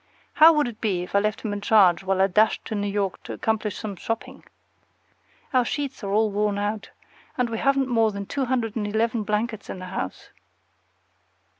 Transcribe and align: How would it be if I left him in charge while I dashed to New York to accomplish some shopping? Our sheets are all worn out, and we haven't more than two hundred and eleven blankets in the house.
How 0.33 0.51
would 0.53 0.67
it 0.67 0.81
be 0.81 1.03
if 1.03 1.13
I 1.13 1.19
left 1.19 1.41
him 1.41 1.53
in 1.53 1.61
charge 1.61 2.01
while 2.01 2.21
I 2.21 2.25
dashed 2.25 2.65
to 2.65 2.73
New 2.73 2.87
York 2.87 3.21
to 3.21 3.33
accomplish 3.33 3.77
some 3.77 3.95
shopping? 3.95 4.43
Our 5.53 5.63
sheets 5.63 6.03
are 6.03 6.09
all 6.09 6.31
worn 6.31 6.57
out, 6.57 6.89
and 7.37 7.51
we 7.51 7.59
haven't 7.59 7.87
more 7.87 8.11
than 8.11 8.25
two 8.25 8.45
hundred 8.45 8.75
and 8.75 8.87
eleven 8.87 9.21
blankets 9.21 9.69
in 9.69 9.77
the 9.77 9.85
house. 9.85 10.29